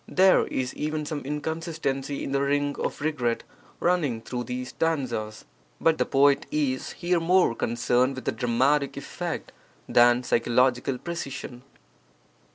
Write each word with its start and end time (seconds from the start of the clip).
There 0.07 0.47
is 0.47 0.73
even 0.73 1.05
some 1.05 1.19
inconsistency 1.25 2.23
in 2.23 2.31
the 2.31 2.41
ring 2.41 2.75
of 2.79 3.01
regret 3.01 3.43
running 3.79 4.19
through 4.21 4.45
these 4.45 4.69
stanzas. 4.69 5.45
But 5.79 5.99
the 5.99 6.07
poet 6.07 6.47
is 6.49 6.93
here 6.93 7.19
more 7.19 7.53
concerned 7.53 8.15
with 8.15 8.35
dramatic 8.35 8.97
effect 8.97 9.51
than 9.87 10.23
psychological 10.23 10.97
precision. 10.97 11.61